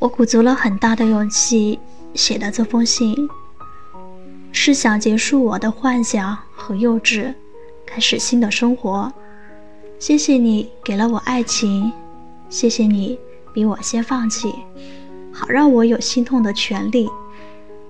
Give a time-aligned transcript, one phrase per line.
[0.00, 1.78] 我鼓足了很大的勇气
[2.14, 3.28] 写的这封信，
[4.50, 7.34] 是想结束我的幻想和幼稚，
[7.84, 9.12] 开始新的生活。
[9.98, 11.92] 谢谢你给了我爱情，
[12.48, 13.18] 谢谢你
[13.52, 14.54] 比我先放弃，
[15.30, 17.06] 好让我有心痛的权利。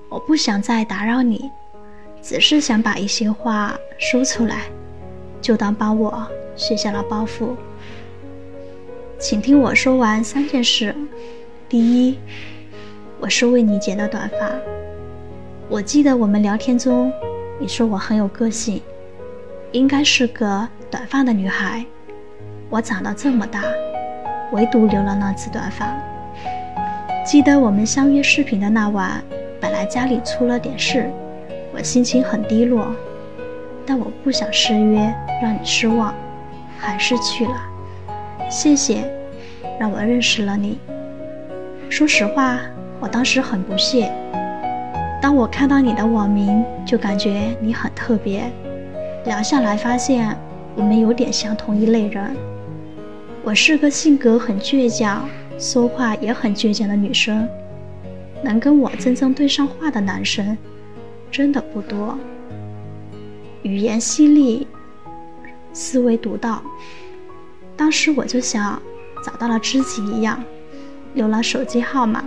[0.09, 1.49] 我不想再打扰你，
[2.21, 4.63] 只是想把一些话说出来，
[5.41, 7.51] 就当帮我卸下了包袱。
[9.17, 10.93] 请听我说完三件事。
[11.71, 12.19] 第一，
[13.21, 14.51] 我是为你剪的短发。
[15.69, 17.13] 我记得我们聊天中，
[17.61, 18.83] 你说我很有个性，
[19.71, 21.87] 应该是个短发的女孩。
[22.71, 23.63] 我长到这么大，
[24.51, 25.97] 唯独留了那次短发。
[27.25, 29.23] 记得我们相约视频的那晚，
[29.61, 31.09] 本来家里出了点事，
[31.73, 32.93] 我心情很低落，
[33.87, 34.99] 但我不想失约，
[35.41, 36.13] 让你失望，
[36.81, 37.55] 还是去了。
[38.51, 39.09] 谢谢，
[39.79, 40.77] 让我认识了你。
[41.91, 42.61] 说实话，
[43.01, 44.11] 我当时很不屑。
[45.21, 48.49] 当我看到你的网名，就感觉你很特别。
[49.27, 50.35] 聊下来发现，
[50.77, 52.35] 我们有点像同一类人。
[53.43, 57.47] 我是个性格很倔强、说话也很倔强的女生，
[58.41, 60.57] 能跟我真正对上话的男生，
[61.29, 62.17] 真的不多。
[63.63, 64.65] 语言犀利，
[65.73, 66.63] 思维独到。
[67.77, 68.81] 当时我就想，
[69.27, 70.41] 找到了知己一样。
[71.15, 72.25] 留了手机号码，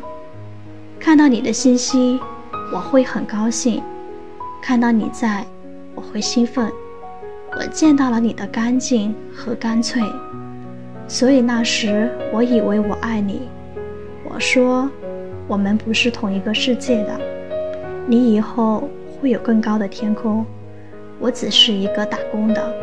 [1.00, 2.20] 看到你的信息，
[2.73, 3.81] 我会很高兴；
[4.62, 5.45] 看到你在，
[5.95, 6.72] 我会兴奋。
[7.56, 10.02] 我见到了你的干净和干脆，
[11.08, 13.48] 所以那时我以为我爱你。
[14.23, 14.89] 我说，
[15.48, 17.20] 我们不是同一个世界的，
[18.08, 18.89] 你以后
[19.22, 20.45] 会有更高的天空，
[21.20, 22.73] 我只是一个打工的。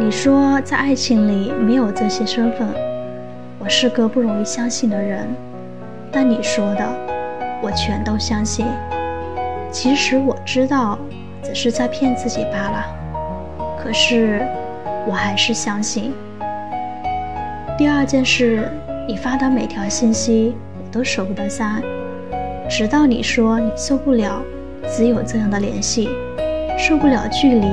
[0.00, 2.66] 你说，在爱情里没有这些身份。
[3.60, 5.26] 我是个不容易相信的人，
[6.12, 6.88] 但你说的，
[7.60, 8.66] 我全都相信。
[9.70, 10.96] 其实我知道，
[11.42, 12.86] 只是在骗自己罢了。
[13.76, 14.46] 可是，
[15.06, 16.12] 我还是相信。
[17.76, 18.70] 第二件事，
[19.08, 21.82] 你发的每条信息，我都舍不得删，
[22.70, 24.40] 直到你说你受不了，
[24.88, 26.08] 只有这样的联系，
[26.78, 27.66] 受不了距离。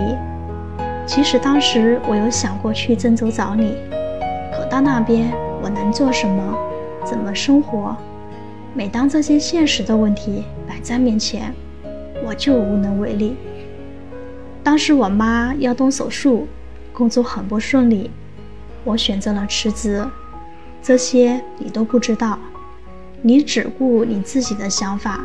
[1.06, 3.76] 其实当时我有想过去郑州找你，
[4.52, 5.32] 可到那边。
[5.66, 6.56] 我能做什么？
[7.04, 7.98] 怎么生活？
[8.76, 11.52] 每当这些现实的问题摆在面前，
[12.24, 13.36] 我就无能为力。
[14.62, 16.48] 当时我妈要动手术，
[16.94, 18.12] 工作很不顺利，
[18.84, 20.06] 我选择了辞职。
[20.84, 22.38] 这些你都不知道，
[23.24, 25.20] 你只顾你自己的想法。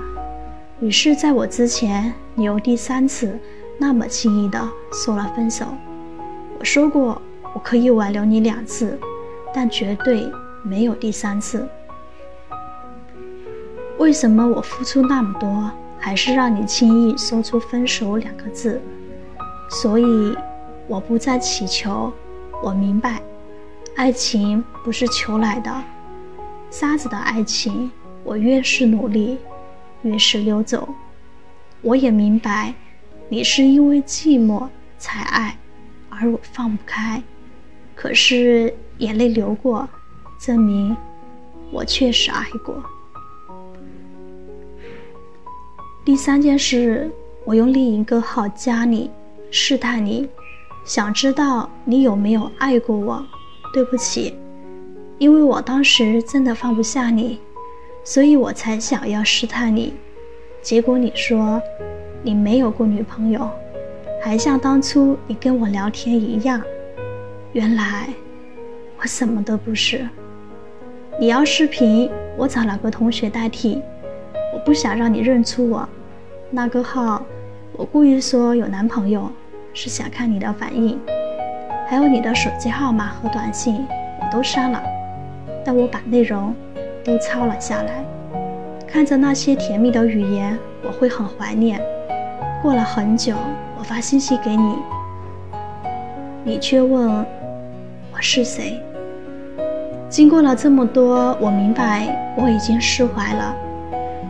[0.80, 3.38] 于是，在我之前，你又第三次
[3.76, 4.58] 那么轻易的
[4.90, 5.66] 说了分手。
[6.58, 7.20] 我说过，
[7.52, 8.98] 我可以挽留你两次。
[9.52, 10.30] 但绝对
[10.62, 11.68] 没有第三次。
[13.98, 18.80] 为什么我付出那么多，还是让你轻易说出分手两个字？
[19.68, 20.36] 所以，
[20.88, 22.12] 我不再祈求。
[22.62, 23.20] 我明白，
[23.96, 25.70] 爱情不是求来的。
[26.70, 27.90] 沙子的爱情，
[28.24, 29.38] 我越是努力，
[30.02, 30.88] 越是溜走。
[31.82, 32.74] 我也明白，
[33.28, 34.68] 你是因为寂寞
[34.98, 35.58] 才爱，
[36.08, 37.22] 而我放不开。
[37.94, 38.74] 可是。
[39.00, 39.88] 眼泪流过，
[40.38, 40.96] 证明
[41.70, 42.82] 我确实爱过。
[46.04, 47.10] 第三件事，
[47.44, 49.10] 我用另一个号加你，
[49.50, 50.28] 试探你，
[50.84, 53.24] 想知道你有没有爱过我。
[53.72, 54.34] 对不起，
[55.18, 57.38] 因为我当时真的放不下你，
[58.04, 59.94] 所以我才想要试探你。
[60.60, 61.62] 结果你说
[62.22, 63.48] 你没有过女朋友，
[64.22, 66.60] 还像当初你跟我聊天一样。
[67.52, 68.12] 原来。
[69.00, 70.06] 我什么都不是。
[71.18, 73.82] 你要视频，我找了个同学代替。
[74.52, 75.88] 我不想让你认出我。
[76.50, 77.22] 那个号，
[77.72, 79.30] 我故意说有男朋友，
[79.72, 81.00] 是想看你的反应。
[81.88, 83.86] 还有你的手机号码和短信，
[84.20, 84.82] 我都删了，
[85.64, 86.54] 但我把内容
[87.02, 88.04] 都抄了下来。
[88.86, 91.80] 看着那些甜蜜的语言，我会很怀念。
[92.62, 93.34] 过了很久，
[93.78, 94.76] 我发信息给你，
[96.44, 97.24] 你却问
[98.12, 98.78] 我是谁。
[100.10, 103.56] 经过了这么多，我明白我已经释怀了。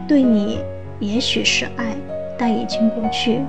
[0.06, 0.58] 对你，
[0.98, 1.96] 也许是爱，
[2.38, 3.40] 但已经过去。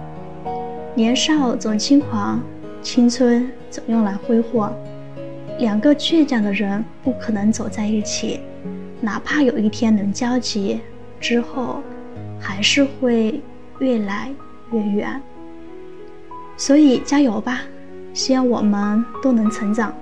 [0.95, 2.41] 年少总轻狂，
[2.81, 4.71] 青春总用来挥霍。
[5.59, 8.39] 两个倔强的人不可能走在一起，
[9.01, 10.79] 哪怕有一天能交集，
[11.19, 11.81] 之后
[12.39, 13.41] 还是会
[13.79, 14.31] 越来
[14.71, 15.21] 越远。
[16.55, 17.59] 所以加油吧，
[18.13, 19.93] 希望我们都能成长。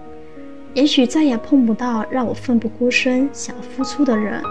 [0.76, 4.42] 也许再也碰不到让我奋不顾身想付出的人，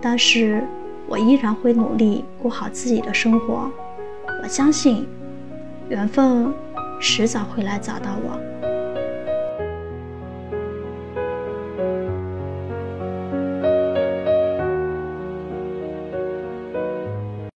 [0.00, 0.62] 但是
[1.06, 3.70] 我依然会努力过好自己的生活。
[4.42, 5.06] 我相信，
[5.88, 6.52] 缘分
[7.00, 8.53] 迟早会来找到我。